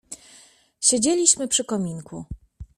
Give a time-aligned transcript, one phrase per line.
[0.79, 2.25] "Siedzieliśmy przy kominku."